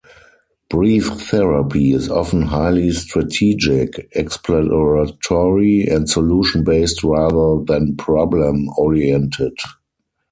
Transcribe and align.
Brief 0.67 1.09
therapy 1.09 1.91
is 1.93 2.09
often 2.09 2.41
highly 2.41 2.89
strategic, 2.89 4.09
exploratory, 4.13 5.85
and 5.85 6.09
solution-based 6.09 7.03
rather 7.03 7.63
than 7.63 7.95
problem-oriented. 7.97 9.53